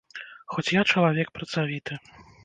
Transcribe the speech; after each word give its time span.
Хоць 0.53 0.71
я 0.75 0.81
чалавек 0.93 1.29
працавіты. 1.35 1.99